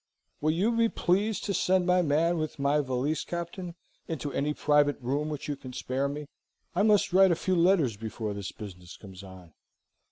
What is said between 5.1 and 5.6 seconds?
which you